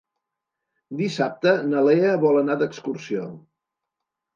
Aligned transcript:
Dissabte 1.01 1.55
na 1.67 1.85
Lea 1.91 2.19
vol 2.27 2.43
anar 2.43 2.59
d'excursió. 2.67 3.33